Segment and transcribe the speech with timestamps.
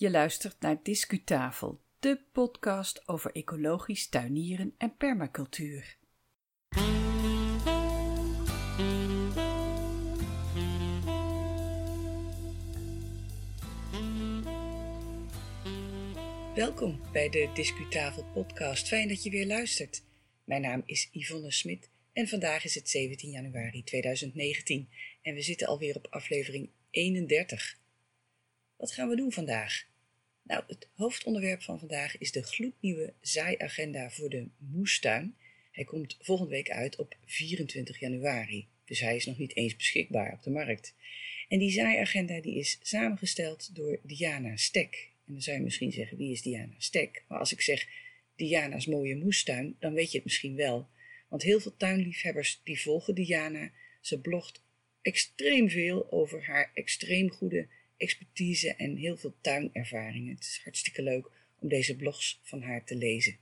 [0.00, 5.96] Je luistert naar Discutafel, de podcast over ecologisch tuinieren en permacultuur.
[16.54, 18.88] Welkom bij de Discutafel podcast.
[18.88, 20.02] Fijn dat je weer luistert.
[20.44, 24.88] Mijn naam is Yvonne Smit en vandaag is het 17 januari 2019
[25.22, 27.78] en we zitten alweer op aflevering 31.
[28.76, 29.88] Wat gaan we doen vandaag?
[30.50, 35.34] Nou, het hoofdonderwerp van vandaag is de gloednieuwe zaaiagenda voor de moestuin.
[35.70, 40.32] Hij komt volgende week uit op 24 januari, dus hij is nog niet eens beschikbaar
[40.32, 40.94] op de markt.
[41.48, 45.10] En die zaaiagenda die is samengesteld door Diana Stek.
[45.26, 47.24] En dan zou je misschien zeggen, wie is Diana Stek?
[47.28, 47.88] Maar als ik zeg
[48.36, 50.88] Diana's mooie moestuin, dan weet je het misschien wel.
[51.28, 53.70] Want heel veel tuinliefhebbers die volgen Diana.
[54.00, 54.62] Ze blogt
[55.02, 57.68] extreem veel over haar extreem goede
[58.00, 60.34] expertise en heel veel tuinervaringen.
[60.34, 63.36] Het is hartstikke leuk om deze blogs van haar te lezen.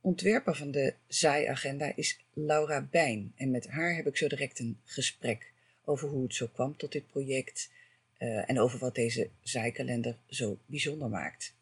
[0.00, 4.78] Ontwerper van de zaaiagenda is Laura Bijn en met haar heb ik zo direct een
[4.84, 5.52] gesprek
[5.84, 7.70] over hoe het zo kwam tot dit project
[8.18, 11.54] uh, en over wat deze zaaikalender zo bijzonder maakt.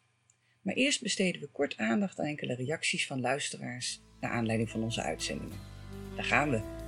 [0.61, 5.01] Maar eerst besteden we kort aandacht aan enkele reacties van luisteraars naar aanleiding van onze
[5.01, 5.59] uitzendingen.
[6.15, 6.78] Daar gaan we.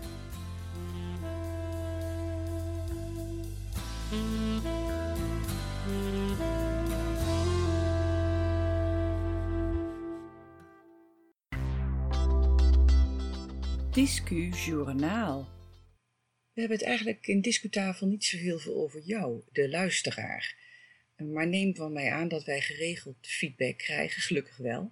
[13.92, 15.50] Discu Journaal.
[16.54, 20.56] We hebben het eigenlijk in Discutafel niet zo heel veel over jou, de luisteraar.
[21.18, 24.92] Maar neem van mij aan dat wij geregeld feedback krijgen, gelukkig wel.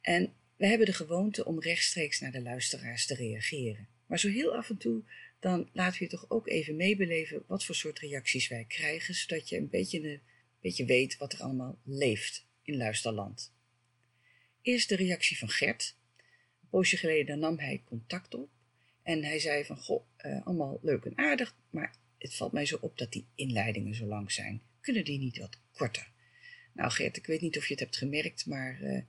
[0.00, 3.88] En we hebben de gewoonte om rechtstreeks naar de luisteraars te reageren.
[4.06, 5.02] Maar zo heel af en toe,
[5.40, 9.48] dan laten we je toch ook even meebeleven wat voor soort reacties wij krijgen, zodat
[9.48, 10.22] je een beetje, een
[10.60, 13.54] beetje weet wat er allemaal leeft in luisterland.
[14.62, 15.98] Eerst de reactie van Gert.
[16.70, 18.48] Poosje geleden nam hij contact op
[19.02, 22.78] en hij zei van, goh, uh, allemaal leuk en aardig, maar het valt mij zo
[22.80, 24.62] op dat die inleidingen zo lang zijn.
[24.80, 26.10] Kunnen die niet wat korter?
[26.72, 29.00] Nou Gert, ik weet niet of je het hebt gemerkt, maar uh,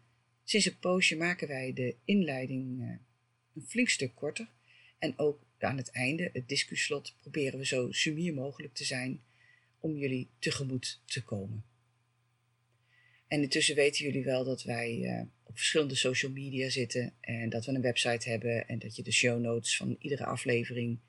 [0.44, 2.90] sinds een poosje maken wij de inleiding uh,
[3.56, 4.50] een flink stuk korter.
[5.00, 9.22] En ook aan het einde, het discuslot, proberen we zo sumier mogelijk te zijn
[9.80, 11.64] om jullie tegemoet te komen.
[13.28, 17.82] En intussen weten jullie wel dat wij verschillende social media zitten en dat we een
[17.82, 21.00] website hebben en dat je de show notes van iedere aflevering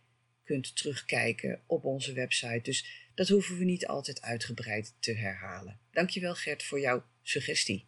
[0.45, 2.61] kunt terugkijken op onze website.
[2.63, 5.79] Dus dat hoeven we niet altijd uitgebreid te herhalen.
[5.91, 7.85] Dankjewel Gert voor jouw suggestie.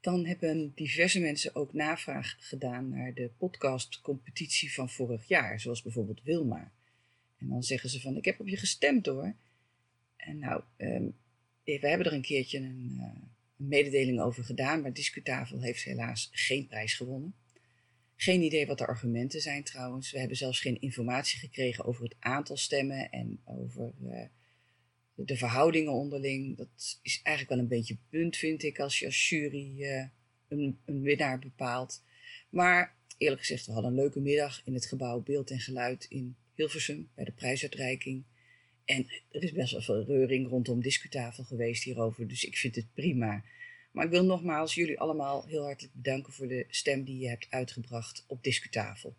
[0.00, 6.22] Dan hebben diverse mensen ook navraag gedaan naar de podcastcompetitie van vorig jaar, zoals bijvoorbeeld
[6.22, 6.72] Wilma.
[7.38, 9.34] En dan zeggen ze van, ik heb op je gestemd hoor.
[10.16, 11.14] En nou, um,
[11.64, 13.22] we hebben er een keertje een, uh,
[13.58, 17.34] een mededeling over gedaan, maar Discutafel heeft helaas geen prijs gewonnen.
[18.16, 20.10] Geen idee wat de argumenten zijn trouwens.
[20.10, 24.24] We hebben zelfs geen informatie gekregen over het aantal stemmen en over uh,
[25.14, 26.56] de verhoudingen onderling.
[26.56, 30.04] Dat is eigenlijk wel een beetje punt, vind ik, als je als jury uh,
[30.48, 32.02] een, een, winnaar bepaalt.
[32.50, 36.36] Maar eerlijk gezegd, we hadden een leuke middag in het gebouw Beeld en Geluid in
[36.54, 38.24] Hilversum bij de prijsuitreiking.
[38.84, 42.94] En er is best wel veel reuring rondom discutafel geweest hierover, dus ik vind het
[42.94, 43.44] prima.
[43.92, 47.46] Maar ik wil nogmaals jullie allemaal heel hartelijk bedanken voor de stem die je hebt
[47.50, 49.14] uitgebracht op Discutafel.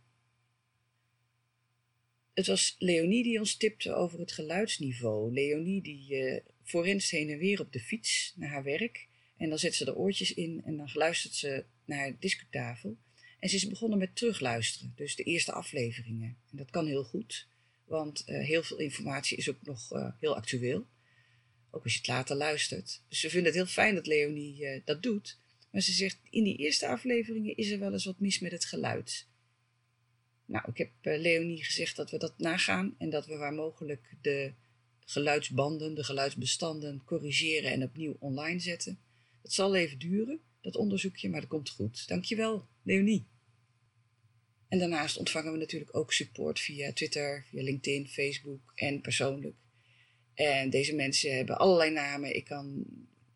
[2.33, 5.33] Het was Leonie die ons tipte over het geluidsniveau.
[5.33, 9.07] Leonie die uh, forenst heen en weer op de fiets naar haar werk.
[9.37, 12.97] En dan zet ze de oortjes in en dan luistert ze naar Discutafel.
[13.39, 16.37] En ze is begonnen met terugluisteren, dus de eerste afleveringen.
[16.51, 17.47] En dat kan heel goed,
[17.93, 20.87] want uh, heel veel informatie is ook nog uh, heel actueel.
[21.71, 23.01] Ook als je het later luistert.
[23.07, 25.37] Dus ze vinden het heel fijn dat Leonie uh, dat doet.
[25.71, 28.65] Maar ze zegt, in die eerste afleveringen is er wel eens wat mis met het
[28.65, 29.27] geluid.
[30.45, 34.53] Nou, ik heb Leonie gezegd dat we dat nagaan en dat we waar mogelijk de
[35.05, 38.99] geluidsbanden, de geluidsbestanden corrigeren en opnieuw online zetten.
[39.41, 42.07] Het zal even duren, dat onderzoekje, maar dat komt goed.
[42.07, 43.25] Dankjewel, Leonie.
[44.73, 49.55] En daarnaast ontvangen we natuurlijk ook support via Twitter, via LinkedIn, Facebook en persoonlijk.
[50.33, 52.35] En deze mensen hebben allerlei namen.
[52.35, 52.85] Ik kan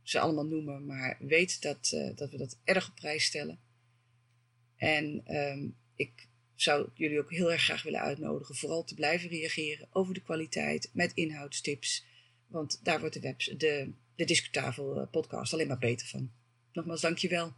[0.04, 3.60] ze allemaal noemen, maar weet dat, uh, dat we dat erg op prijs stellen.
[4.76, 9.88] En um, ik zou jullie ook heel erg graag willen uitnodigen, vooral te blijven reageren
[9.92, 12.06] over de kwaliteit met inhoudstips.
[12.48, 16.32] Want daar wordt de, webs, de, de Discutafel eh, podcast alleen maar beter van.
[16.72, 17.54] Nogmaals, dankjewel.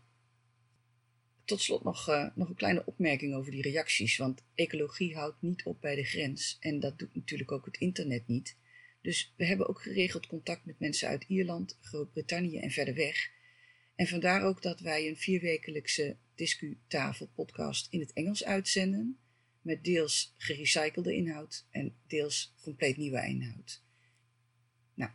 [1.49, 4.17] Tot slot nog, uh, nog een kleine opmerking over die reacties.
[4.17, 6.57] Want ecologie houdt niet op bij de grens.
[6.59, 8.57] En dat doet natuurlijk ook het internet niet.
[9.01, 13.31] Dus we hebben ook geregeld contact met mensen uit Ierland, Groot-Brittannië en verder weg.
[13.95, 19.19] En vandaar ook dat wij een vierwekelijkse Discutafel podcast in het Engels uitzenden,
[19.61, 23.83] met deels gerecyclede inhoud en deels compleet nieuwe inhoud.
[24.93, 25.11] Nou,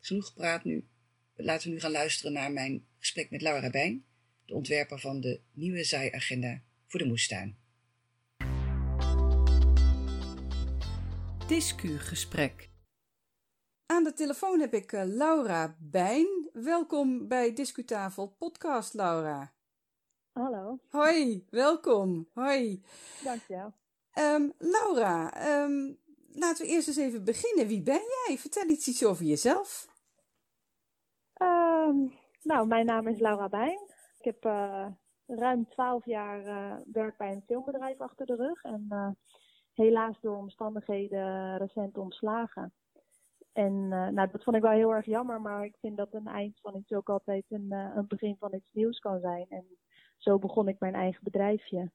[0.00, 0.88] genoeg gepraat nu.
[1.34, 4.04] Laten we nu gaan luisteren naar mijn gesprek met Laura Bijn,
[4.50, 7.58] de ontwerper van de nieuwe zijagenda voor de moestuin.
[11.46, 12.70] Discu-gesprek.
[13.86, 16.48] Aan de telefoon heb ik uh, Laura Bijn.
[16.52, 19.52] Welkom bij Discutafel Podcast, Laura.
[20.32, 20.78] Hallo.
[20.88, 22.28] Hoi, welkom.
[22.32, 22.82] Hoi.
[23.24, 23.72] Dankjewel.
[24.18, 25.98] Um, Laura, um,
[26.32, 27.66] laten we eerst eens even beginnen.
[27.66, 28.38] Wie ben jij?
[28.38, 29.88] Vertel iets, iets over jezelf.
[31.42, 32.12] Um,
[32.42, 33.89] nou, mijn naam is Laura Bijn.
[34.20, 34.86] Ik heb uh,
[35.26, 38.62] ruim twaalf jaar uh, werk bij een filmbedrijf achter de rug.
[38.62, 39.08] En uh,
[39.74, 42.72] helaas door omstandigheden recent ontslagen.
[43.52, 46.60] En nou, dat vond ik wel heel erg jammer, maar ik vind dat een eind
[46.60, 49.46] van iets ook altijd een, een begin van iets nieuws kan zijn.
[49.48, 49.64] En
[50.16, 51.90] zo begon ik mijn eigen bedrijfje.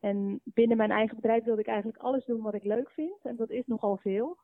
[0.00, 3.24] En binnen mijn eigen bedrijf wilde ik eigenlijk alles doen wat ik leuk vind.
[3.24, 4.38] En dat is nogal veel.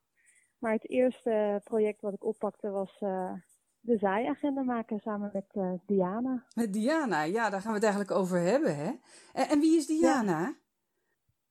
[0.58, 2.98] Maar het eerste project wat ik oppakte was
[3.84, 6.44] de zijagenda maken samen met Diana.
[6.54, 8.92] Met Diana, ja, daar gaan we het eigenlijk over hebben, hè?
[9.32, 10.40] En, en wie is Diana?
[10.40, 10.54] Ja.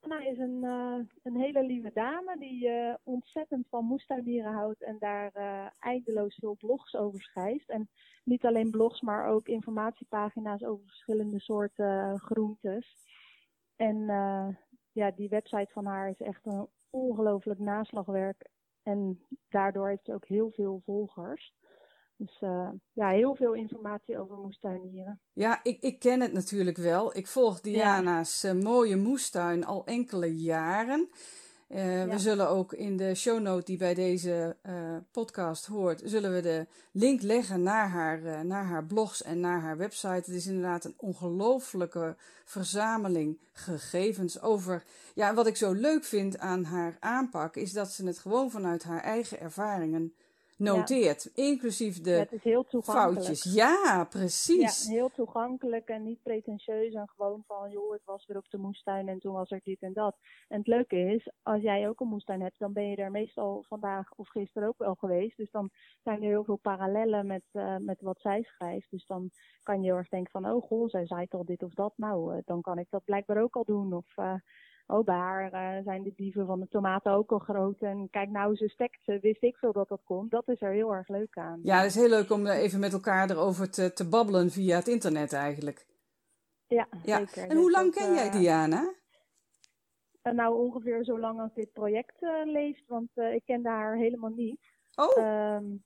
[0.00, 4.96] Anna is een, uh, een hele lieve dame die uh, ontzettend van moestuinieren houdt en
[4.98, 5.32] daar
[5.78, 7.68] eindeloos veel blogs over schrijft.
[7.68, 7.88] En
[8.24, 12.96] niet alleen blogs, maar ook informatiepagina's over verschillende soorten groentes.
[13.76, 14.06] En
[14.92, 18.48] ja, die website van haar is echt een ongelooflijk naslagwerk.
[18.82, 21.54] En daardoor heeft ze ook heel veel volgers.
[22.16, 25.20] Dus uh, ja, heel veel informatie over moestuinieren.
[25.32, 27.16] Ja, ik, ik ken het natuurlijk wel.
[27.16, 28.52] Ik volg Diana's ja.
[28.52, 31.08] uh, mooie moestuin al enkele jaren.
[31.68, 32.08] Uh, ja.
[32.08, 34.56] We zullen ook in de shownote die bij deze
[35.10, 39.76] podcast hoort, zullen we de link leggen naar haar, naar haar blogs en naar haar
[39.76, 40.08] website.
[40.08, 44.84] Het is inderdaad een ongelooflijke verzameling gegevens over.
[45.14, 48.82] Ja, wat ik zo leuk vind aan haar aanpak, is dat ze het gewoon vanuit
[48.82, 50.14] haar eigen ervaringen
[50.56, 51.30] noteert.
[51.34, 51.44] Ja.
[51.44, 53.42] Inclusief de het is heel foutjes.
[53.54, 54.86] Ja, precies.
[54.86, 58.58] Ja, heel toegankelijk en niet pretentieus en gewoon van, joh, ik was weer op de
[58.58, 60.16] moestuin en toen was er dit en dat.
[60.48, 63.64] En het leuke is, als jij ook een moestuin hebt, dan ben je er meestal
[63.68, 65.36] vandaag of gisteren ook wel geweest.
[65.36, 65.70] Dus dan
[66.02, 68.90] zijn er heel veel parallellen met, uh, met wat zij schrijft.
[68.90, 69.30] Dus dan
[69.62, 71.92] kan je heel erg denken van, oh goh, zij zei al dit of dat.
[71.96, 73.92] Nou, uh, dan kan ik dat blijkbaar ook al doen.
[73.92, 74.34] Of uh,
[74.86, 77.80] oh, haar uh, zijn de dieven van de tomaten ook al groot.
[77.80, 80.30] En kijk nou, ze stekt ze, wist ik veel dat dat komt.
[80.30, 81.60] Dat is er heel erg leuk aan.
[81.62, 84.88] Ja, het is heel leuk om even met elkaar erover te, te babbelen via het
[84.88, 85.86] internet eigenlijk.
[86.66, 87.18] Ja, ja.
[87.18, 87.48] zeker.
[87.48, 88.94] En hoe lang ken jij Diana?
[90.22, 92.14] Uh, nou, ongeveer zo lang als dit project
[92.44, 94.60] leeft, want ik kende haar helemaal niet.
[94.94, 95.56] Oh!
[95.56, 95.84] Um,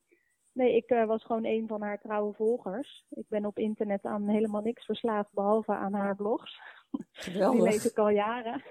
[0.52, 3.04] nee, ik was gewoon een van haar trouwe volgers.
[3.10, 6.60] Ik ben op internet aan helemaal niks verslaafd, behalve aan haar blogs.
[7.12, 7.60] Geweldig.
[7.60, 8.62] Die lees ik al jaren.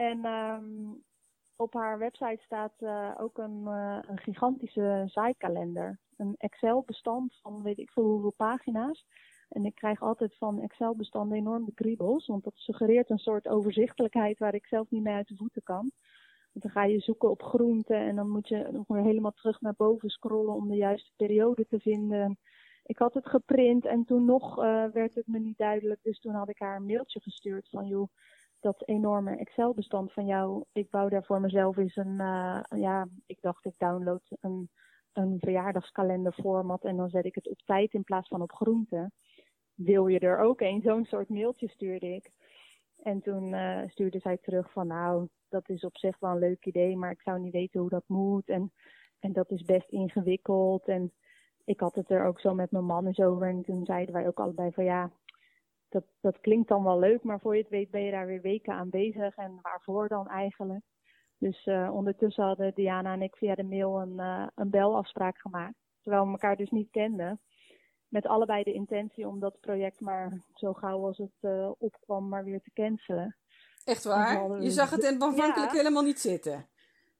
[0.00, 1.02] En um,
[1.56, 5.98] op haar website staat uh, ook een, uh, een gigantische zaaikalender.
[6.16, 9.06] Een Excel-bestand van weet ik veel hoeveel pagina's.
[9.48, 12.26] En ik krijg altijd van Excel-bestanden enorm de kriebels.
[12.26, 15.90] Want dat suggereert een soort overzichtelijkheid waar ik zelf niet mee uit de voeten kan.
[16.52, 19.60] Want dan ga je zoeken op groenten en dan moet je nog weer helemaal terug
[19.60, 22.38] naar boven scrollen om de juiste periode te vinden.
[22.84, 26.02] Ik had het geprint en toen nog uh, werd het me niet duidelijk.
[26.02, 28.08] Dus toen had ik haar een mailtje gestuurd van joh,
[28.60, 30.64] dat enorme Excel-bestand van jou.
[30.72, 34.70] Ik bouw daar voor mezelf eens een, uh, ja, ik dacht ik download een,
[35.12, 39.10] een verjaardagskalenderformat en dan zet ik het op tijd in plaats van op groente.
[39.74, 40.80] Wil je er ook een?
[40.82, 42.30] Zo'n soort mailtje stuurde ik.
[43.02, 46.66] En toen uh, stuurde zij terug van nou, dat is op zich wel een leuk
[46.66, 48.48] idee, maar ik zou niet weten hoe dat moet.
[48.48, 48.72] En,
[49.20, 50.88] en dat is best ingewikkeld.
[50.88, 51.12] En
[51.64, 53.48] ik had het er ook zo met mijn man eens over.
[53.48, 55.10] En toen zeiden wij ook allebei van ja,
[55.90, 58.40] dat, dat klinkt dan wel leuk, maar voor je het weet ben je daar weer
[58.40, 59.36] weken aan bezig.
[59.36, 60.84] En waarvoor dan eigenlijk?
[61.38, 65.74] Dus uh, ondertussen hadden Diana en ik via de mail een, uh, een belafspraak gemaakt.
[66.02, 67.40] Terwijl we elkaar dus niet kenden.
[68.08, 72.44] Met allebei de intentie om dat project maar zo gauw als het uh, opkwam maar
[72.44, 73.36] weer te cancelen.
[73.84, 74.62] Echt waar?
[74.62, 75.76] Je zag het aanvankelijk ja.
[75.76, 76.68] helemaal niet zitten?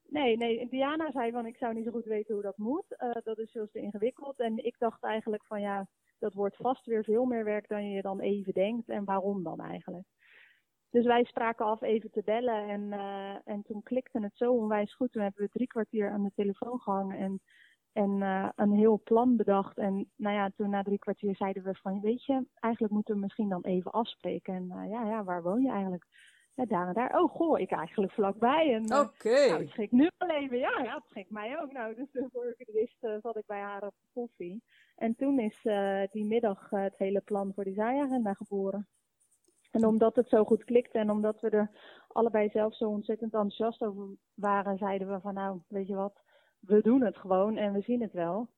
[0.09, 0.69] Nee, nee.
[0.69, 2.85] Diana zei van ik zou niet zo goed weten hoe dat moet.
[3.25, 4.41] dat is veel te ingewikkeld.
[4.41, 5.89] En ik dacht eigenlijk van ja,
[6.21, 8.89] dat wordt vast weer veel meer werk dan je dan even denkt.
[8.89, 10.07] En waarom dan eigenlijk?
[10.91, 14.95] Dus wij spraken af even te bellen en, uh, en toen klikte het zo onwijs
[14.95, 15.13] goed.
[15.13, 17.41] Toen hebben we drie kwartier aan de telefoon gehangen en,
[17.93, 19.79] en uh, een heel plan bedacht.
[19.79, 23.21] En nou ja, toen na drie kwartier zeiden we van, weet je, eigenlijk moeten we
[23.21, 24.55] misschien dan even afspreken.
[24.55, 26.07] En uh, ja, ja, waar woon je eigenlijk?
[26.55, 27.21] ja, daar en daar.
[27.21, 28.75] Oh, goh, ik eigenlijk vlakbij.
[28.75, 29.47] En, eh, Oké.
[29.49, 30.59] nou, het schrikt nu al even.
[30.59, 31.73] Ja, ja, het schrikt mij ook.
[31.73, 34.63] Nou, dus voor ik het wist, zat ik bij haar op de koffie.
[35.01, 38.89] En toen is uh, die middag het hele plan voor die zijagenda geboren.
[39.71, 41.71] En omdat het zo goed klikte en omdat we er
[42.09, 46.21] allebei zelf zo ontzettend enthousiast over waren, zeiden we van nou, weet je wat,
[46.59, 48.49] we doen het gewoon en we zien het wel.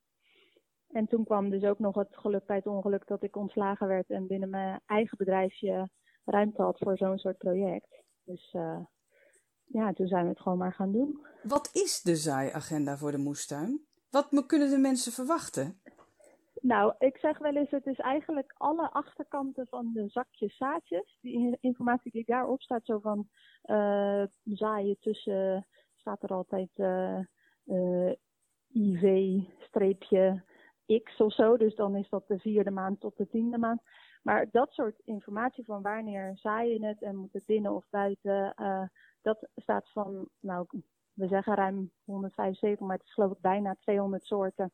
[0.89, 4.11] En toen kwam dus ook nog het geluk bij het ongeluk dat ik ontslagen werd
[4.11, 5.91] en binnen mijn eigen bedrijfje
[6.25, 8.03] ruimte had voor zo'n soort project.
[8.25, 8.81] Dus uh,
[9.65, 11.27] ja, toen zijn we het gewoon maar gaan doen.
[11.43, 13.87] Wat is de zaaiagenda voor de moestuin?
[14.11, 15.81] Wat kunnen de mensen verwachten?
[16.63, 21.19] Nou, ik zeg wel eens, het is eigenlijk alle achterkanten van de zakjes zaadjes.
[21.21, 23.29] Die informatie die daarop staat, zo van
[23.65, 27.19] uh, zaaien tussen, staat er altijd uh,
[27.65, 28.13] uh,
[28.69, 30.45] IV-streepje
[31.03, 31.57] X of zo.
[31.57, 33.83] Dus dan is dat de vierde maand tot de tiende maand.
[34.23, 38.55] Maar dat soort informatie van wanneer zaai je het en moet het binnen of buiten,
[39.23, 40.67] dat staat van, nou,
[41.13, 44.73] we zeggen ruim 175, maar het is geloof ik bijna 200 soorten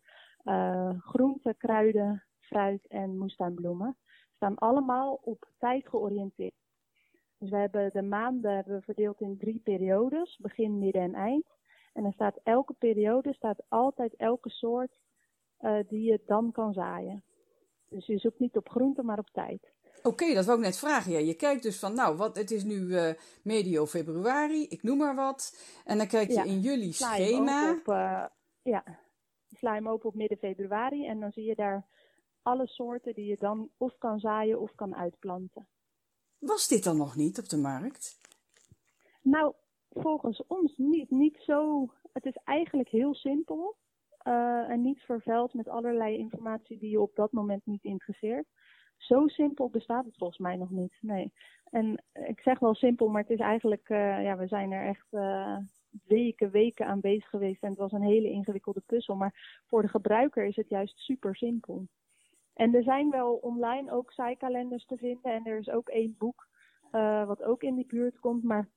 [0.98, 3.96] groenten, kruiden, fruit en moestuinbloemen.
[4.34, 6.54] Staan allemaal op tijd georiënteerd.
[7.38, 11.46] Dus we hebben de maanden hebben we verdeeld in drie periodes, begin, midden en eind.
[11.92, 14.98] En er staat elke periode staat altijd elke soort
[15.60, 17.24] uh, die je dan kan zaaien.
[17.88, 19.72] Dus je zoekt niet op groenten, maar op tijd.
[19.98, 21.12] Oké, okay, dat wou ik net vragen.
[21.12, 23.10] Ja, je kijkt dus van, nou, wat, het is nu uh,
[23.42, 25.58] medio februari, ik noem maar wat.
[25.84, 27.70] En dan kijk je ja, in jullie schema.
[27.70, 28.24] Op, uh,
[28.62, 28.84] ja,
[29.58, 31.86] sla hem open op midden februari en dan zie je daar
[32.42, 35.66] alle soorten die je dan of kan zaaien of kan uitplanten.
[36.38, 38.20] Was dit dan nog niet op de markt?
[39.22, 39.54] Nou,
[39.90, 41.10] volgens ons niet.
[41.10, 41.88] Niet zo.
[42.12, 43.76] Het is eigenlijk heel simpel
[44.24, 48.46] uh, en niet vervuild met allerlei informatie die je op dat moment niet interesseert.
[48.96, 50.98] Zo simpel bestaat het volgens mij nog niet.
[51.00, 51.32] Nee.
[51.70, 55.06] En ik zeg wel simpel, maar het is eigenlijk, uh, ja, we zijn er echt
[55.10, 55.56] uh,
[56.07, 57.62] weken, weken aan bezig geweest.
[57.62, 59.14] En het was een hele ingewikkelde puzzel.
[59.14, 61.87] Maar voor de gebruiker is het juist super simpel.
[62.54, 65.33] En er zijn wel online ook zijkalenders te vinden.
[65.33, 66.49] En er is ook één boek
[66.92, 68.42] uh, wat ook in die buurt komt.
[68.42, 68.68] Maar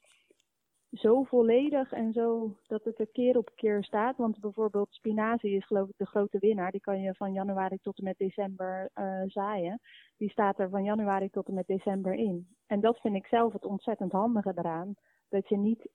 [0.92, 4.18] zo volledig en zo dat het er keer op keer staat.
[4.18, 6.72] Want bijvoorbeeld spinazie is geloof ik de grote winnaar.
[6.72, 9.80] Die kan je van januari tot en met december uh, zaaien.
[10.18, 12.48] Die staat er van januari tot en met december in.
[12.68, 14.94] En dat vind ik zelf het ontzettend handige eraan.
[15.30, 15.90] Dat je niet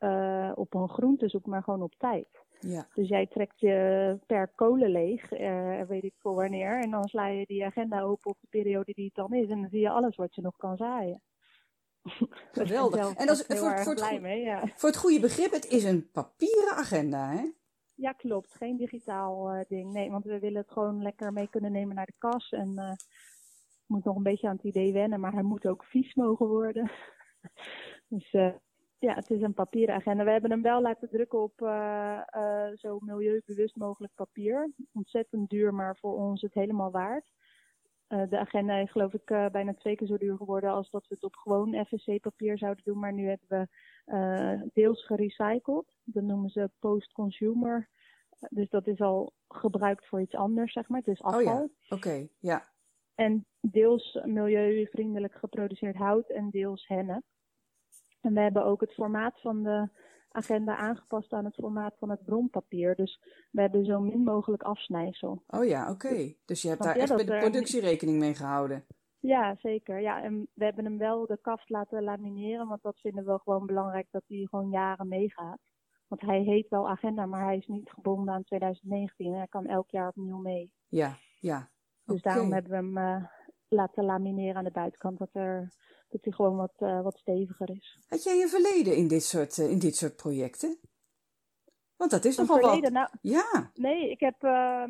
[0.00, 2.28] uh, op een groente zoekt, maar gewoon op tijd.
[2.60, 2.88] Ja.
[2.94, 6.80] Dus jij trekt je per kolen leeg, uh, weet ik voor wanneer.
[6.80, 9.48] En dan sla je die agenda open op de periode die het dan is.
[9.48, 11.22] En dan zie je alles wat je nog kan zaaien.
[12.52, 13.14] Geweldig.
[13.14, 14.66] En dat is voor, voor, het, mee, ja.
[14.76, 17.50] voor het goede begrip, het is een papieren agenda, hè?
[17.94, 18.54] Ja, klopt.
[18.54, 19.92] Geen digitaal uh, ding.
[19.92, 22.50] Nee, want we willen het gewoon lekker mee kunnen nemen naar de kas.
[22.50, 22.92] En uh,
[23.86, 26.90] moet nog een beetje aan het idee wennen, maar hij moet ook vies mogen worden.
[28.08, 28.54] dus uh,
[28.98, 30.24] ja, het is een papieren agenda.
[30.24, 34.72] We hebben hem wel laten drukken op uh, uh, zo milieubewust mogelijk papier.
[34.92, 37.32] Ontzettend duur, maar voor ons het helemaal waard.
[38.08, 41.14] Uh, de agenda is geloof ik bijna twee keer zo duur geworden als dat we
[41.14, 42.98] het op gewoon FSC-papier zouden doen.
[42.98, 45.96] Maar nu hebben we deels gerecycled.
[46.04, 47.88] Dat noemen ze post-consumer.
[48.50, 50.98] Dus dat is al gebruikt voor iets anders, zeg maar.
[50.98, 51.40] Het is afval.
[51.40, 52.30] Oh ja, oké, okay.
[52.38, 52.68] ja.
[53.14, 57.22] En deels milieuvriendelijk geproduceerd hout en deels hennep.
[58.20, 59.88] En we hebben ook het formaat van de
[60.30, 62.94] agenda aangepast aan het formaat van het bronpapier.
[62.94, 63.20] Dus
[63.50, 65.42] we hebben zo min mogelijk afsnijsel.
[65.46, 66.06] Oh ja, oké.
[66.06, 66.38] Okay.
[66.44, 68.86] Dus je hebt daar echt met de productie rekening mee gehouden?
[69.20, 70.00] Ja, zeker.
[70.00, 73.66] Ja, en we hebben hem wel de kaft laten lamineren, want dat vinden we gewoon
[73.66, 75.58] belangrijk dat hij gewoon jaren meegaat.
[76.06, 79.34] Want hij heet wel agenda, maar hij is niet gebonden aan 2019.
[79.34, 80.72] Hij kan elk jaar opnieuw mee.
[80.88, 81.70] Ja, ja.
[82.04, 82.32] Dus okay.
[82.32, 83.24] daarom hebben we hem uh,
[83.68, 85.72] laten lamineren aan de buitenkant, dat er
[86.08, 87.98] dat hij gewoon wat, uh, wat steviger is.
[88.08, 90.78] Had jij een verleden in dit soort, uh, in dit soort projecten?
[91.96, 92.92] Want dat is een nogal verleden, wat.
[92.92, 93.70] Nou, ja.
[93.74, 94.84] Nee, ik heb uh,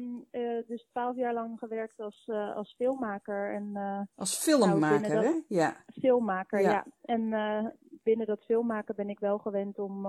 [0.66, 3.54] dus twaalf jaar lang gewerkt als, als filmmaker.
[3.54, 3.76] En,
[4.14, 5.32] als filmmaker, nou, hè?
[5.32, 5.84] Dat, ja.
[5.86, 6.70] Filmmaker, ja.
[6.70, 6.86] ja.
[7.00, 7.30] En
[8.02, 10.02] binnen dat filmmaken ben ik wel gewend om,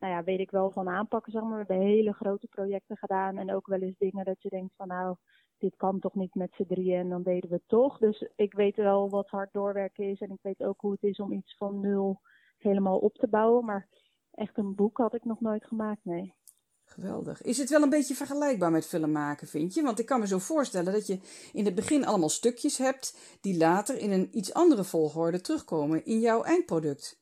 [0.00, 1.50] nou ja, weet ik wel van aanpakken, zeg maar.
[1.50, 4.88] We hebben hele grote projecten gedaan en ook wel eens dingen dat je denkt van
[4.88, 5.16] nou,
[5.60, 7.98] dit kan toch niet met z'n drieën en dan deden we het toch.
[7.98, 11.18] Dus ik weet wel wat hard doorwerken is en ik weet ook hoe het is
[11.18, 12.20] om iets van nul
[12.58, 13.64] helemaal op te bouwen.
[13.64, 13.88] Maar
[14.30, 16.34] echt een boek had ik nog nooit gemaakt, nee.
[16.84, 17.42] Geweldig.
[17.42, 19.82] Is het wel een beetje vergelijkbaar met film maken, vind je?
[19.82, 21.20] Want ik kan me zo voorstellen dat je
[21.52, 26.20] in het begin allemaal stukjes hebt die later in een iets andere volgorde terugkomen in
[26.20, 27.18] jouw eindproduct.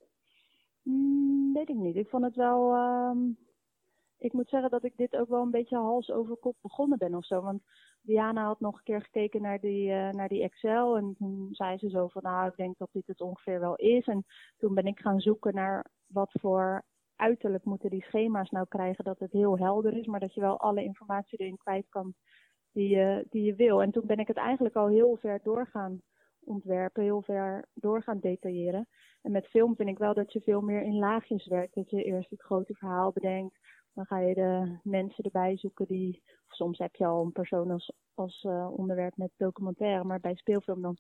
[0.83, 1.97] Mm, weet ik niet.
[1.97, 2.75] Ik vond het wel.
[2.75, 3.39] Um,
[4.19, 7.15] ik moet zeggen dat ik dit ook wel een beetje hals over kop begonnen ben
[7.15, 7.41] of zo.
[7.41, 7.63] Want
[8.09, 10.97] Diana had nog een keer gekeken naar die, uh, naar die Excel.
[10.97, 14.07] En toen zei ze zo van, nou, ik denk dat dit het ongeveer wel is.
[14.07, 14.25] En
[14.57, 16.85] toen ben ik gaan zoeken naar wat voor
[17.17, 19.05] uiterlijk moeten die schema's nou krijgen.
[19.05, 22.15] Dat het heel helder is, maar dat je wel alle informatie erin kwijt kan
[22.73, 23.83] die je, die je wil.
[23.83, 26.03] En toen ben ik het eigenlijk al heel ver doorgaan
[26.45, 28.89] ontwerpen, heel ver doorgaan detailleren.
[29.23, 31.75] En met film vind ik wel dat je veel meer in laagjes werkt.
[31.75, 33.59] Dat je eerst het grote verhaal bedenkt.
[33.99, 36.23] Dan ga je de mensen erbij zoeken die.
[36.49, 40.05] Soms heb je al een persoon als, als uh, onderwerp met documentaire.
[40.05, 40.97] Maar bij speelfilm dan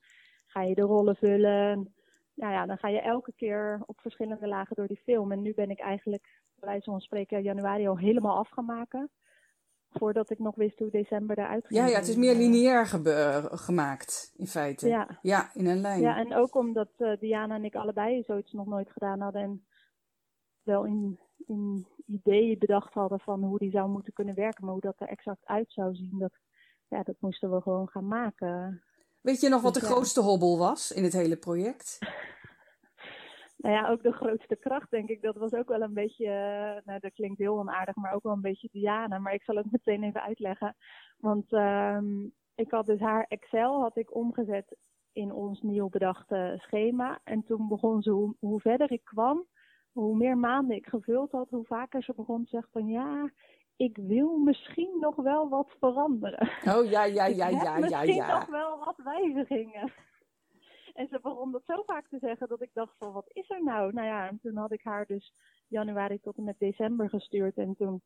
[0.46, 1.94] ga je de rollen vullen.
[2.34, 5.32] Nou ja, dan ga je elke keer op verschillende lagen door die film.
[5.32, 9.10] En nu ben ik eigenlijk, bij zo'n spreken, januari al helemaal af gaan maken
[9.90, 11.80] voordat ik nog wist hoe december eruit ging.
[11.80, 12.86] Ja, ja het is meer lineair
[13.56, 14.88] gemaakt, in feite.
[14.88, 15.18] Ja.
[15.22, 16.00] ja, in een lijn.
[16.00, 19.42] Ja, en ook omdat uh, Diana en ik allebei zoiets nog nooit gedaan hadden.
[19.42, 19.66] En
[20.62, 24.64] wel in, in ideeën bedacht hadden van hoe die zou moeten kunnen werken.
[24.64, 26.32] Maar hoe dat er exact uit zou zien, dat,
[26.88, 28.82] ja, dat moesten we gewoon gaan maken.
[29.20, 31.98] Weet je nog wat de dus grootste hobbel was in het hele project?
[33.62, 35.22] nou ja, ook de grootste kracht, denk ik.
[35.22, 38.32] Dat was ook wel een beetje, uh, nou dat klinkt heel onaardig, maar ook wel
[38.32, 39.18] een beetje Diana.
[39.18, 40.76] Maar ik zal het meteen even uitleggen.
[41.18, 44.76] Want um, ik had dus haar Excel had ik omgezet
[45.12, 47.20] in ons nieuw bedachte schema.
[47.24, 49.46] En toen begon ze, hoe, hoe verder ik kwam,
[49.92, 53.30] hoe meer maanden ik gevuld had, hoe vaker ze begon te zeggen van ja,
[53.76, 56.50] ik wil misschien nog wel wat veranderen.
[56.64, 57.78] Oh ja, ja, ja, ja, ja, ja.
[57.78, 59.92] Misschien nog wel wat wijzigingen.
[60.94, 63.62] En ze begon dat zo vaak te zeggen dat ik dacht van wat is er
[63.62, 63.92] nou?
[63.92, 65.34] Nou ja, en toen had ik haar dus
[65.68, 67.56] januari tot en met december gestuurd.
[67.56, 68.02] En toen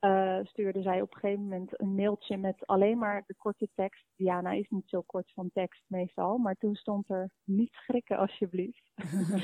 [0.00, 4.04] uh, stuurde zij op een gegeven moment een mailtje met alleen maar de korte tekst.
[4.16, 8.90] Diana is niet zo kort van tekst meestal, maar toen stond er niet schrikken alsjeblieft.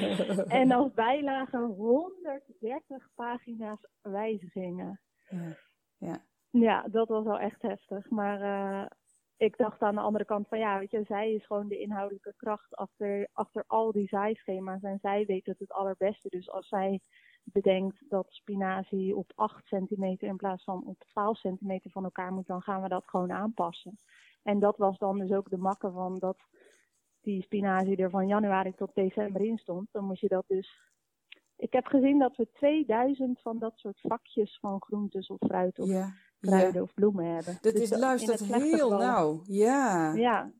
[0.61, 5.01] en als bijlage 130 pagina's wijzigingen.
[5.29, 5.57] Ja,
[5.97, 6.25] ja.
[6.51, 8.11] ja dat was wel echt heftig.
[8.11, 8.87] Maar uh,
[9.37, 12.35] ik dacht aan de andere kant van ja, weet je, zij is gewoon de inhoudelijke
[12.37, 14.83] kracht achter, achter al die zijschema's.
[14.83, 16.29] En zij weet het het allerbeste.
[16.29, 17.01] Dus als zij
[17.45, 22.47] bedenkt dat spinazie op 8 centimeter in plaats van op 12 centimeter van elkaar moet,
[22.47, 23.99] dan gaan we dat gewoon aanpassen.
[24.43, 26.37] En dat was dan dus ook de makke van dat
[27.21, 29.89] die spinazie er van januari tot december in stond.
[29.93, 30.93] Dan moest je dat dus.
[31.57, 35.89] Ik heb gezien dat we 2000 van dat soort vakjes van groentes of fruit of
[35.89, 36.13] ja
[36.45, 37.59] kruiden of bloemen hebben.
[37.61, 39.43] Dat dus is luistert heel nauw.
[39.45, 40.13] Ja.
[40.15, 40.53] Ja.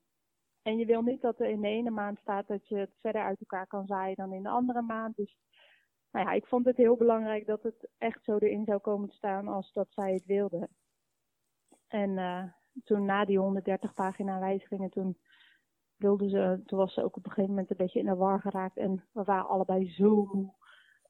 [0.63, 3.23] En je wil niet dat er in de ene maand staat dat je het verder
[3.23, 5.17] uit elkaar kan zaaien dan in de andere maand.
[5.17, 5.37] Dus
[6.15, 9.15] nou ja, ik vond het heel belangrijk dat het echt zo erin zou komen te
[9.15, 10.69] staan als dat zij het wilde.
[11.89, 12.45] En uh,
[12.85, 15.19] toen na die 130 pagina wijzigingen, toen
[15.97, 18.41] wilde ze, toen was ze ook op een gegeven moment een beetje in de war
[18.41, 18.77] geraakt.
[18.77, 20.55] En we waren allebei zo moe.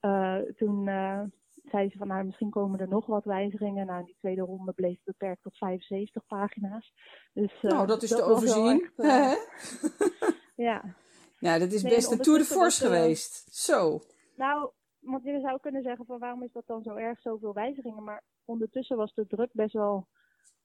[0.01, 1.21] Uh, toen uh,
[1.65, 3.87] zei ze van nou, misschien komen er nog wat wijzigingen.
[3.87, 6.95] Nou, die tweede ronde bleef beperkt tot 75 pagina's.
[7.33, 8.91] Dus, nou, dat is te overzien.
[8.97, 9.93] Echt,
[10.57, 10.95] ja.
[11.39, 13.55] Ja, dat is nee, best een tour de force geweest.
[13.55, 14.01] Zo.
[14.37, 14.71] Nou,
[15.05, 18.05] want je zou kunnen zeggen van waarom is dat dan zo erg, zoveel wijzigingen.
[18.05, 20.07] Maar ondertussen was de druk best wel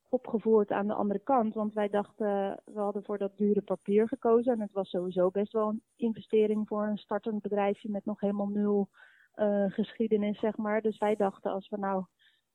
[0.10, 1.54] opgevoerd aan de andere kant.
[1.54, 4.54] Want wij dachten, we hadden voor dat dure papier gekozen.
[4.54, 8.48] En het was sowieso best wel een investering voor een startend bedrijfje met nog helemaal
[8.48, 8.90] nul
[9.36, 10.82] uh, geschiedenis, zeg maar.
[10.82, 12.04] Dus wij dachten, als we nou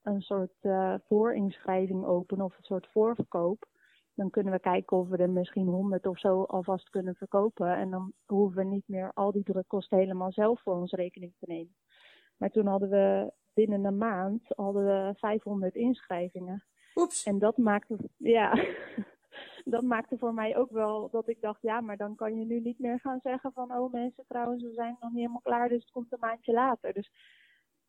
[0.02, 3.66] een soort uh, voorinschrijving openen of een soort voorverkoop,
[4.14, 7.76] dan kunnen we kijken of we er misschien honderd of zo alvast kunnen verkopen.
[7.76, 11.46] En dan hoeven we niet meer al die drukkosten helemaal zelf voor ons rekening te
[11.48, 11.76] nemen.
[12.36, 16.64] Maar toen hadden we binnen een maand hadden we 500 inschrijvingen.
[16.94, 17.22] Oeps.
[17.22, 18.64] En dat maakte, ja,
[19.74, 22.60] dat maakte voor mij ook wel dat ik dacht, ja, maar dan kan je nu
[22.60, 25.82] niet meer gaan zeggen van, oh mensen trouwens, we zijn nog niet helemaal klaar, dus
[25.82, 26.92] het komt een maandje later.
[26.92, 27.10] Dus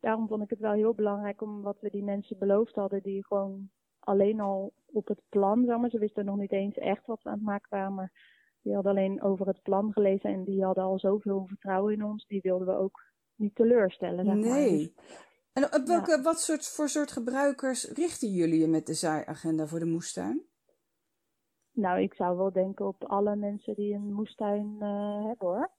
[0.00, 3.26] daarom vond ik het wel heel belangrijk om wat we die mensen beloofd hadden, die
[3.26, 3.70] gewoon
[4.06, 7.28] alleen al op het plan, zeg maar, ze wisten nog niet eens echt wat we
[7.28, 8.12] aan het maken waren, maar
[8.62, 12.26] die hadden alleen over het plan gelezen en die hadden al zoveel vertrouwen in ons,
[12.26, 13.02] die wilden we ook
[13.34, 14.24] niet teleurstellen.
[14.24, 14.44] Zeg nee.
[14.44, 14.68] Maar.
[14.68, 14.92] Dus,
[15.52, 16.22] en op welke, ja.
[16.22, 20.42] wat soort, voor soort gebruikers richten jullie je met de zaaiagenda voor de moestuin?
[21.72, 25.70] Nou, ik zou wel denken op alle mensen die een moestuin uh, hebben hoor.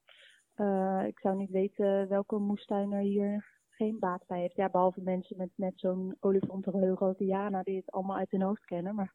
[0.55, 4.55] Uh, ik zou niet weten welke moestuiner hier geen baat bij heeft.
[4.55, 8.65] Ja, behalve mensen met net zo'n olifantengeheugen als Diana die het allemaal uit hun hoofd
[8.65, 8.95] kennen.
[8.95, 9.13] Maar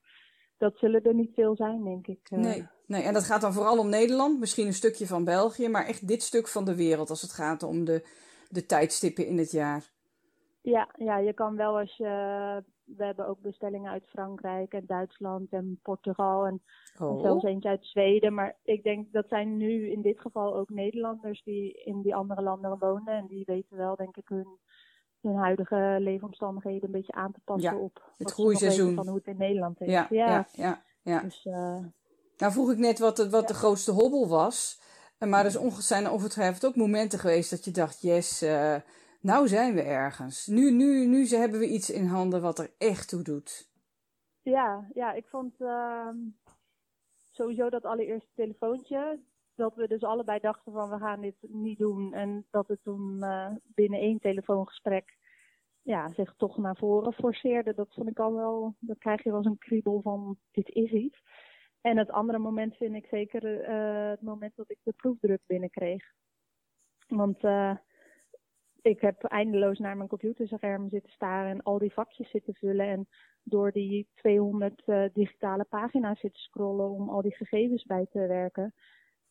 [0.59, 2.31] dat zullen er niet veel zijn, denk ik.
[2.31, 2.39] Uh.
[2.39, 5.87] Nee, nee, en dat gaat dan vooral om Nederland, misschien een stukje van België, maar
[5.87, 8.09] echt dit stuk van de wereld als het gaat om de,
[8.49, 9.91] de tijdstippen in het jaar.
[10.61, 15.53] Ja, ja, je kan wel als je we hebben ook bestellingen uit Frankrijk en Duitsland
[15.53, 16.63] en Portugal en,
[16.99, 17.11] oh.
[17.11, 18.35] en zelfs eentje uit Zweden.
[18.35, 22.43] Maar ik denk dat zijn nu in dit geval ook Nederlanders die in die andere
[22.43, 23.15] landen wonen.
[23.15, 24.59] En die weten wel, denk ik, hun,
[25.21, 29.27] hun huidige leefomstandigheden een beetje aan te passen ja, op het groeiseizoen van hoe het
[29.27, 29.89] in Nederland is.
[29.89, 30.83] Ja, ja, ja.
[31.03, 31.21] ja.
[31.21, 31.85] Dus, uh,
[32.37, 34.81] nou vroeg ik net wat, de, wat de grootste hobbel was.
[35.19, 38.77] Maar er zijn ongetwijfeld ook momenten geweest dat je dacht, yes, uh,
[39.23, 40.47] nou zijn we ergens.
[40.47, 43.71] Nu, nu, nu hebben we iets in handen wat er echt toe doet.
[44.43, 46.09] Ja, ja ik vond uh,
[47.31, 49.21] sowieso dat allereerste telefoontje.
[49.55, 52.13] Dat we dus allebei dachten van we gaan dit niet doen.
[52.15, 55.17] En dat het toen uh, binnen één telefoongesprek
[55.83, 57.75] ja, zich toch naar voren forceerde.
[57.75, 61.23] Dat vond ik al wel, dan krijg je wel een kriebel van dit is iets.
[61.81, 66.05] En het andere moment vind ik zeker uh, het moment dat ik de proefdruk binnenkreeg.
[67.09, 67.77] Want uh,
[68.83, 72.87] ik heb eindeloos naar mijn computerscherm zitten staren en al die vakjes zitten vullen.
[72.87, 73.09] En
[73.43, 78.75] door die 200 uh, digitale pagina's zitten scrollen om al die gegevens bij te werken.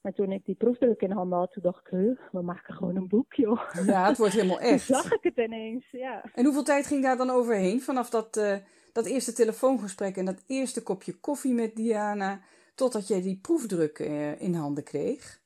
[0.01, 2.95] Maar toen ik die proefdruk in handen had, toen dacht ik, huh, we maken gewoon
[2.95, 3.61] een boek, joh.
[3.85, 4.87] Ja, het wordt helemaal echt.
[4.87, 6.23] toen zag ik het ineens, ja.
[6.33, 7.81] En hoeveel tijd ging daar dan overheen?
[7.81, 8.55] Vanaf dat, uh,
[8.93, 12.41] dat eerste telefoongesprek en dat eerste kopje koffie met Diana,
[12.75, 15.40] totdat jij die proefdruk uh, in handen kreeg?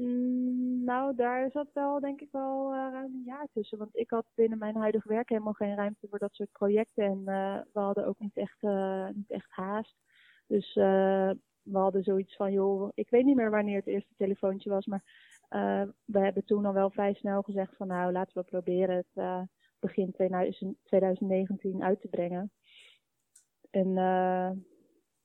[0.00, 3.78] Mm, nou, daar zat wel, denk ik wel, uh, ruim een jaar tussen.
[3.78, 7.04] Want ik had binnen mijn huidige werk helemaal geen ruimte voor dat soort projecten.
[7.04, 7.24] En
[7.72, 8.62] we hadden ook niet echt,
[9.14, 9.96] niet echt haast.
[10.46, 14.86] Dus we hadden zoiets van, joh, ik weet niet meer wanneer het eerste telefoontje was,
[14.86, 15.02] maar
[16.04, 20.12] we hebben toen al wel vrij snel gezegd van, nou, laten we proberen het begin
[20.84, 22.52] 2019 uit te brengen.
[23.70, 23.94] En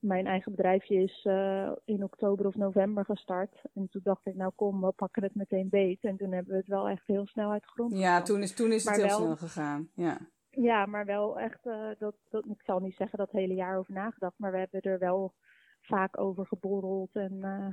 [0.05, 1.27] mijn eigen bedrijfje is
[1.85, 3.61] in oktober of november gestart.
[3.73, 6.03] En toen dacht ik, nou kom, we pakken het meteen beet.
[6.03, 8.53] En toen hebben we het wel echt heel snel uit de grond Ja, toen is,
[8.53, 10.17] toen is het heel wel, snel gegaan, ja.
[10.49, 11.63] Ja, maar wel echt,
[11.97, 14.99] dat, dat, ik zal niet zeggen dat hele jaar over nagedacht, maar we hebben er
[14.99, 15.33] wel
[15.81, 17.15] vaak over geborreld.
[17.15, 17.67] En uh,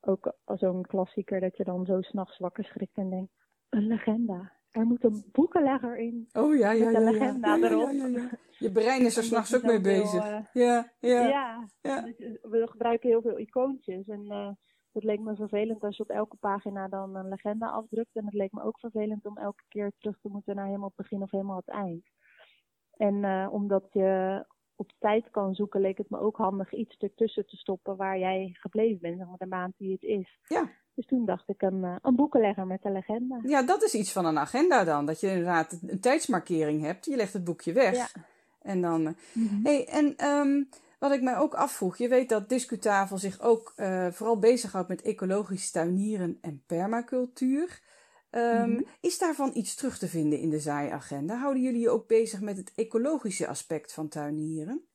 [0.00, 3.32] ook zo'n klassieker dat je dan zo s'nachts wakker schrikt en denkt,
[3.68, 4.52] een legenda.
[4.70, 6.28] Er moet een boekenlegger in.
[6.32, 6.98] Oh ja, ja, met ja.
[6.98, 7.90] een legenda ja, erop.
[7.90, 10.24] Ja, Je brein is er s'nachts ook mee bezig.
[10.24, 11.28] Uh, ja, ja.
[11.28, 12.02] Ja, ja.
[12.42, 14.06] we gebruiken heel veel icoontjes.
[14.08, 14.50] En uh,
[14.92, 18.16] het leek me vervelend als je op elke pagina dan een legenda afdrukt.
[18.16, 20.96] En het leek me ook vervelend om elke keer terug te moeten naar helemaal het
[20.96, 22.04] begin of helemaal het eind.
[22.96, 24.44] En uh, omdat je
[24.76, 28.50] op tijd kan zoeken, leek het me ook handig iets ertussen te stoppen waar jij
[28.52, 30.38] gebleven bent, zeg maar de maand die het is.
[30.42, 30.70] Ja.
[30.98, 33.40] Dus toen dacht ik een, een boekenlegger met een legenda.
[33.42, 35.06] Ja, dat is iets van een agenda dan.
[35.06, 37.04] Dat je inderdaad een tijdsmarkering hebt.
[37.04, 37.94] Je legt het boekje weg.
[37.94, 38.08] Ja.
[38.62, 39.02] En dan.
[39.02, 39.60] Mm -hmm.
[39.62, 44.06] hey, en um, wat ik mij ook afvroeg, je weet dat Discutafel zich ook uh,
[44.10, 47.80] vooral bezighoudt met ecologisch tuinieren en permacultuur.
[48.30, 48.86] Um, mm -hmm.
[49.00, 51.36] Is daarvan iets terug te vinden in de zaaiagenda?
[51.36, 54.87] Houden jullie je ook bezig met het ecologische aspect van tuinieren?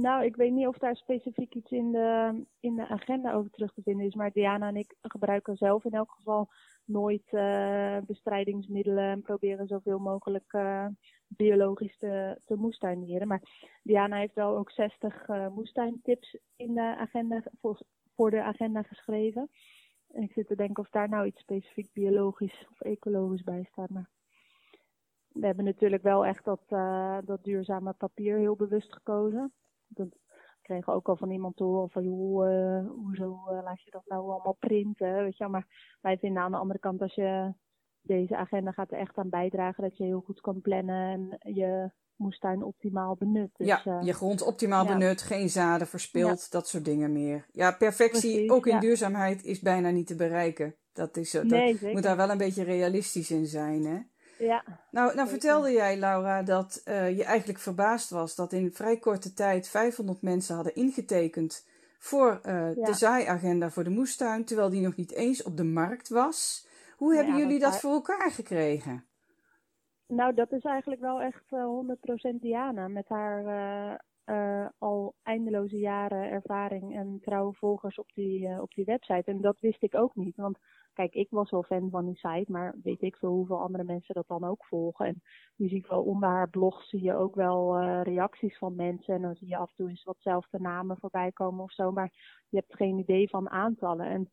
[0.00, 3.72] Nou, ik weet niet of daar specifiek iets in de, in de agenda over terug
[3.72, 4.14] te vinden is.
[4.14, 6.48] Maar Diana en ik gebruiken zelf in elk geval
[6.84, 10.86] nooit uh, bestrijdingsmiddelen en proberen zoveel mogelijk uh,
[11.28, 13.24] biologisch te, te.
[13.26, 13.42] Maar
[13.82, 17.80] Diana heeft wel ook 60 uh, moestuintips in de agenda, voor,
[18.14, 19.50] voor de agenda geschreven.
[20.12, 23.90] En ik zit te denken of daar nou iets specifiek biologisch of ecologisch bij staat.
[23.90, 24.08] Maar
[25.28, 26.62] we hebben natuurlijk wel echt dat,
[27.24, 29.52] dat duurzame papier heel bewust gekozen.
[29.88, 30.08] Dat
[30.62, 34.02] kregen ook al van iemand te horen van, joh, uh, hoezo uh, laat je dat
[34.06, 35.14] nou allemaal printen?
[35.14, 37.52] Weet je, maar wij vinden aan de andere kant, als je
[38.00, 41.90] deze agenda gaat er echt aan bijdragen dat je heel goed kan plannen en je
[42.16, 43.50] moestuin optimaal benut.
[43.56, 44.96] Dus, ja, uh, je grond optimaal ja.
[44.96, 46.46] benut, geen zaden verspild, ja.
[46.50, 47.46] dat soort dingen meer.
[47.52, 48.80] Ja, perfectie, Precies, ook in ja.
[48.80, 50.76] duurzaamheid, is bijna niet te bereiken.
[50.92, 51.32] Dat is.
[51.32, 53.98] Nee, dat moet daar wel een beetje realistisch in zijn, hè?
[54.38, 54.64] Ja.
[54.90, 59.32] Nou, nou vertelde jij, Laura, dat uh, je eigenlijk verbaasd was dat in vrij korte
[59.32, 61.66] tijd 500 mensen hadden ingetekend
[61.98, 62.84] voor uh, Ja.
[62.84, 66.66] de zaaiagenda voor de moestuin, terwijl die nog niet eens op de markt was.
[66.96, 69.04] Hoe hebben Ja, jullie dat voor elkaar gekregen?
[70.06, 71.64] Nou, dat is eigenlijk wel echt eh,
[72.34, 72.88] 100% Diana.
[72.88, 78.74] Met haar eh, eh, al eindeloze jaren ervaring en trouwe volgers op die, eh, op
[78.74, 79.30] die website.
[79.30, 80.36] En dat wist ik ook niet.
[80.36, 80.58] Want
[80.98, 84.14] kijk, ik was wel fan van die site, maar weet ik veel hoeveel andere mensen
[84.14, 85.06] dat dan ook volgen.
[85.06, 85.22] En
[85.56, 89.14] je ziet wel onder haar blog zie je ook wel eh, reacties van mensen.
[89.14, 91.92] En dan zie je af en toe eens watzelfde namen voorbij komen of zo.
[91.92, 92.12] Maar
[92.48, 94.06] je hebt geen idee van aantallen.
[94.06, 94.30] En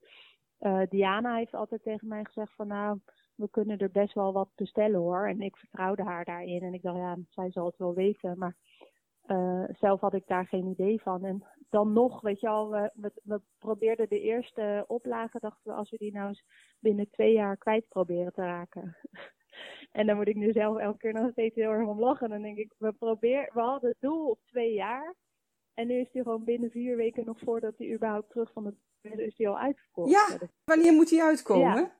[0.57, 2.99] eh, Diana heeft altijd tegen mij gezegd van nou
[3.35, 5.27] we kunnen er best wel wat bestellen hoor.
[5.27, 6.61] En ik vertrouwde haar daarin.
[6.61, 8.37] En ik dacht, ja, zij zal het wel weten.
[8.37, 8.55] Maar
[9.27, 11.25] uh, zelf had ik daar geen idee van.
[11.25, 15.77] En dan nog, weet je al, we, we, we, probeerden de eerste oplage, dachten we,
[15.77, 16.43] als we die nou eens
[16.79, 18.97] binnen twee jaar kwijt proberen te raken.
[19.91, 22.29] en dan moet ik nu zelf elke keer nog steeds heel erg om lachen.
[22.29, 25.15] Dan denk ik, we, probeer, we hadden het doel op twee jaar.
[25.73, 28.75] En nu is die gewoon binnen vier weken nog voordat hij überhaupt terug van het
[29.13, 30.11] is die al uitverkocht.
[30.11, 31.75] Ja, wanneer moet die uitkomen?
[31.75, 31.95] Ja.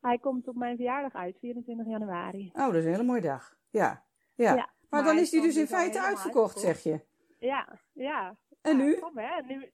[0.00, 2.50] Hij komt op mijn verjaardag uit, 24 januari.
[2.54, 3.56] Oh, dat is een hele mooie dag.
[3.70, 4.54] Ja, ja.
[4.54, 6.58] Ja, maar, maar dan hij is die dus in dus feite uitverkocht.
[6.58, 7.00] zeg je.
[7.38, 8.36] Ja, ja.
[8.62, 8.98] En Ja, nu?
[8.98, 9.42] kom, hè.
[9.46, 9.70] nu?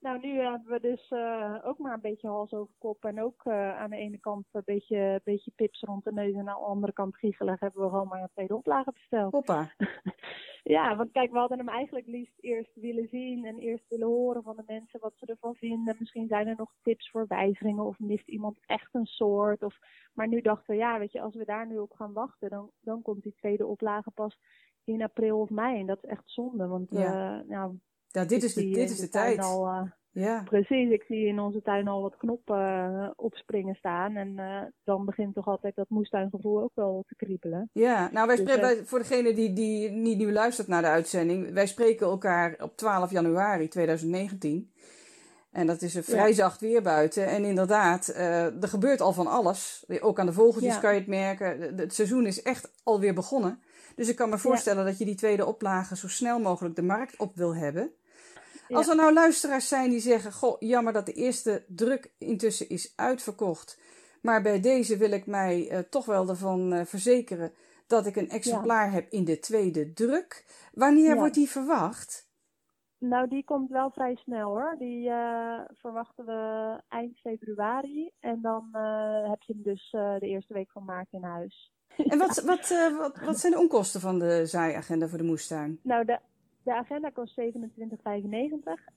[0.00, 3.04] Nou, nu hebben we dus eh, ook maar een beetje hals over kop.
[3.04, 6.32] En ook eh, aan de ene kant een beetje, beetje pips rond de neus.
[6.32, 9.32] En aan de andere kant giechelig hebben we gewoon maar een tweede oplage besteld.
[9.32, 9.70] Hoppa.
[10.62, 14.42] Ja, want kijk, we hadden hem eigenlijk liefst eerst willen zien en eerst willen horen
[14.42, 15.96] van de mensen wat ze ervan vinden.
[15.98, 19.62] Misschien zijn er nog tips voor wijzigingen of mist iemand echt een soort.
[19.62, 19.78] Of...
[20.14, 22.70] Maar nu dachten we, ja, weet je, als we daar nu op gaan wachten, dan,
[22.80, 24.38] dan komt die tweede oplage pas
[24.84, 25.80] in april of mei.
[25.80, 27.38] En dat is echt zonde, want Ja.
[27.40, 27.78] eh, nou,
[28.16, 29.38] Ja, dit ik is de, dit is de tijd.
[29.38, 30.42] Al, eh, Ja.
[30.42, 34.16] precies, ik zie in onze tuin al wat knoppen eh, opspringen staan.
[34.16, 37.70] En eh, dan begint toch altijd dat moestuingevoel ook wel te kriebelen.
[37.72, 40.88] Ja, nou wij Dus, spreken, wij- voor degene die, die niet nu luistert naar de
[40.88, 44.70] uitzending, wij spreken elkaar op 12 januari 2019.
[45.50, 46.34] En dat is een vrij Ja.
[46.34, 47.26] zacht weer buiten.
[47.26, 49.84] En inderdaad, er gebeurt al van alles.
[50.00, 50.80] Ook aan de vogeltjes Ja.
[50.80, 51.60] kan je het merken.
[51.76, 53.60] Het seizoen is echt alweer begonnen.
[53.94, 57.18] Dus ik kan me voorstellen dat je die tweede oplage zo snel mogelijk de markt
[57.18, 57.90] op wil hebben.
[58.68, 58.76] Ja.
[58.76, 62.92] Als er nou luisteraars zijn die zeggen: Goh, jammer dat de eerste druk intussen is
[62.96, 63.78] uitverkocht.
[64.22, 67.52] Maar bij deze wil ik mij eh, toch wel ervan eh, verzekeren
[67.86, 70.44] dat ik een exemplaar heb in de tweede druk.
[70.72, 71.16] Wanneer Ja.
[71.16, 72.28] wordt die verwacht?
[72.98, 74.74] Nou, die komt wel vrij snel hoor.
[74.78, 78.10] Die eh, verwachten we eind februari.
[78.20, 78.68] En dan
[79.30, 81.72] heb je hem dus de eerste week van maart in huis.
[81.96, 85.80] En wat, wat, wat, wat zijn de onkosten van de zaaiagenda voor de moestuin?
[85.82, 86.18] Nou, de,
[86.66, 87.44] de agenda kost 27,95.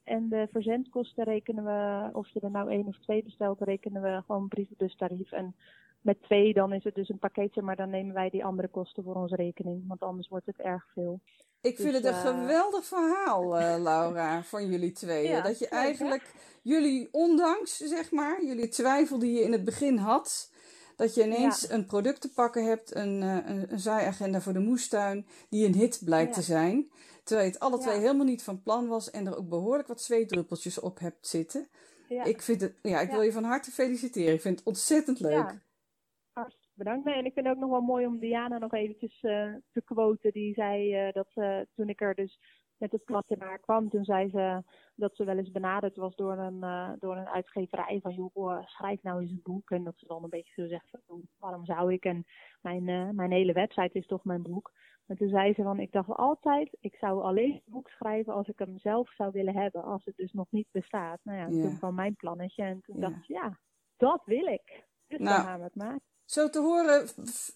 [0.04, 4.24] En de verzendkosten rekenen we, of je er nou één of twee bestelt, rekenen we
[4.26, 5.32] gewoon brievenbustarief.
[5.32, 5.56] En
[6.02, 9.04] met twee dan is het dus een pakketje, maar dan nemen wij die andere kosten
[9.04, 9.84] voor onze rekening.
[9.88, 11.20] Want anders wordt het erg veel.
[11.62, 15.30] Ik Dus, vind het een eh, geweldig verhaal, eh, Laura, van jullie tweeën.
[15.32, 19.98] Ja, dat je eigenlijk, jullie ondanks, zeg maar, jullie twijfel die je in het begin
[19.98, 20.52] had,
[20.96, 24.60] dat je ineens een product te pakken hebt, een, eh, een, een zaaiagenda voor de
[24.60, 26.36] moestuin, die een hit blijkt Ja.
[26.36, 26.90] te zijn.
[27.30, 27.82] Terwijl je het alle Ja.
[27.84, 31.70] twee helemaal niet van plan was en er ook behoorlijk wat zweetdruppeltjes op hebt zitten.
[32.08, 34.34] Ja, Ik, vind het, ja, ik wil je van harte feliciteren.
[34.34, 35.32] Ik vind het ontzettend leuk.
[35.32, 35.62] Ja.
[36.34, 37.06] hartstikke bedankt.
[37.06, 39.82] Nee, en ik vind het ook nog wel mooi om Diana nog eventjes eh, te
[39.82, 40.32] quoten.
[40.32, 42.40] Die zei eh, dat ze, toen ik er dus
[42.80, 44.64] met het plaatje naar haar kwam, toen zei ze
[44.96, 48.66] dat ze wel eens benaderd was door een, eh, door een uitgeverij van joh, eh,
[48.66, 49.70] schrijf nou eens een boek.
[49.72, 52.06] En dat ze dan een beetje zo zegt van "Oh, waarom zou ik?
[52.06, 52.26] En
[52.62, 54.72] mijn, eh, mijn hele website is toch mijn boek.
[55.06, 58.48] Maar toen zei ze van ik dacht altijd, ik zou alleen een boek schrijven als
[58.48, 61.20] ik hem zelf zou willen hebben, als het dus nog niet bestaat.
[61.24, 61.62] Nou ja, Ja.
[61.62, 63.02] toen kwam mijn plannetje en toen Ja.
[63.10, 63.60] dacht ik ja,
[63.98, 64.84] dat wil ik.
[65.08, 66.02] Dus Nou, dan gaan we het maken.
[66.26, 67.08] Zo te horen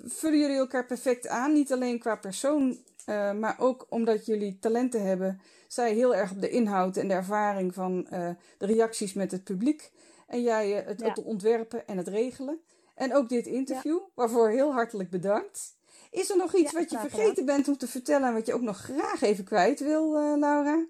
[0.09, 1.53] vullen jullie elkaar perfect aan.
[1.53, 2.75] Niet alleen qua persoon,
[3.05, 5.41] eh, maar ook omdat jullie talenten hebben.
[5.67, 9.43] Zij heel erg op de inhoud en de ervaring van eh, de reacties met het
[9.43, 9.91] publiek.
[10.27, 11.07] En jij eh, het, Ja.
[11.07, 12.59] het ontwerpen en het regelen.
[12.95, 15.75] En ook dit interview, waarvoor heel hartelijk bedankt.
[16.11, 18.53] Is er nog iets Ja, wat je vergeten bent om te vertellen en wat je
[18.53, 20.85] ook nog graag even kwijt wil, eh, Laura?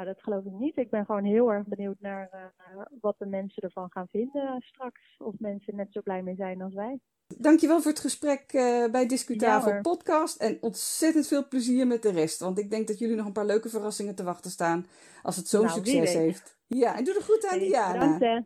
[0.00, 0.76] Nou, dat geloof ik niet.
[0.76, 5.00] Ik ben gewoon heel erg benieuwd naar eh, wat de mensen ervan gaan vinden straks.
[5.18, 7.00] Of mensen net zo blij mee zijn als wij.
[7.38, 10.36] Dankjewel voor het gesprek eh, bij Discutafel Ja, podcast.
[10.36, 12.40] En ontzettend veel plezier met de rest.
[12.40, 14.86] Want ik denk dat jullie nog een paar leuke verrassingen te wachten staan.
[15.22, 16.58] Als het zo'n Nou, succes heeft.
[16.66, 17.92] Ja, en doe de groeten aan Hey, Diana.
[17.92, 18.40] Bedankt, hè.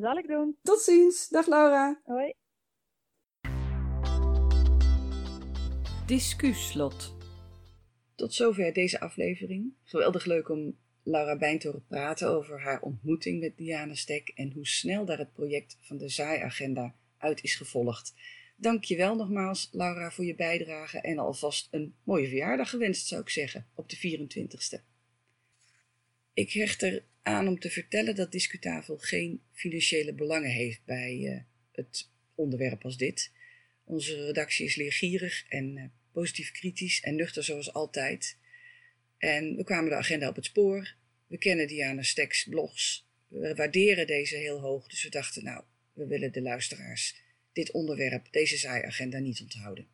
[0.00, 0.58] Zal ik doen.
[0.62, 1.28] Tot ziens.
[1.28, 2.00] Dag Laura.
[2.04, 2.34] Hoi.
[6.06, 7.14] Discuslot.
[8.14, 9.72] Tot zover deze aflevering.
[9.82, 14.52] Geweldig leuk om Laura Bijn te horen praten over haar ontmoeting met Diana Stek en
[14.52, 18.14] hoe snel daar het project van de zaaiagenda uit is gevolgd.
[18.56, 23.20] Dank je wel nogmaals, Laura, voor je bijdrage en alvast een mooie verjaardag gewenst, zou
[23.20, 24.80] ik zeggen, op de 24ste.
[26.34, 31.40] Ik hecht er aan om te vertellen dat Discutafel geen financiële belangen heeft bij eh,
[31.72, 33.32] het onderwerp als dit.
[33.84, 38.38] Onze redactie is leergierig en eh, positief kritisch en nuchter zoals altijd.
[39.18, 40.94] En we kwamen de agenda op het spoor.
[41.26, 43.06] We kennen Diana Steks blogs.
[43.28, 44.88] We waarderen deze heel hoog.
[44.88, 47.22] Dus we dachten, nou, we willen de luisteraars
[47.52, 49.86] dit onderwerp, deze zaaiagenda niet onthouden.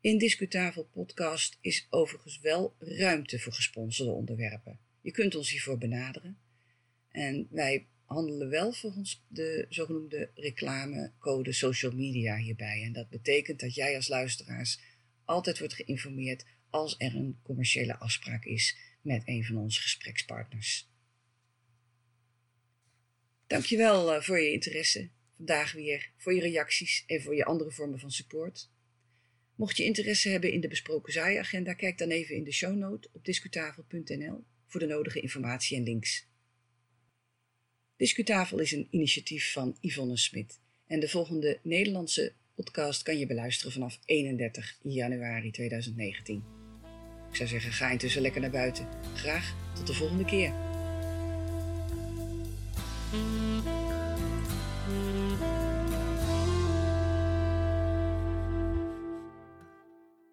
[0.00, 4.78] In Discutafel podcast is overigens wel ruimte voor gesponsorde onderwerpen.
[5.00, 6.38] Je kunt ons hiervoor benaderen.
[7.10, 12.82] En wij handelen wel volgens de zogenoemde reclamecode social media hierbij.
[12.82, 14.80] En dat betekent dat jij als luisteraars
[15.24, 20.88] altijd wordt geïnformeerd als er een commerciële afspraak is met een van onze gesprekspartners.
[23.46, 27.98] Dankjewel eh, voor je interesse vandaag weer, voor je reacties en voor je andere vormen
[27.98, 28.70] van support.
[29.54, 33.24] Mocht je interesse hebben in de besproken zaaiagenda, kijk dan even in de shownote op
[33.24, 36.28] discutafel.nl voor de nodige informatie en links.
[37.96, 43.72] Discutafel is een initiatief van Yvonne Smit en de volgende Nederlandse podcast kan je beluisteren
[43.72, 46.44] vanaf 31 januari 2019.
[47.30, 48.88] Ik zou zeggen, ga intussen lekker naar buiten.
[49.14, 50.52] Graag tot de volgende keer.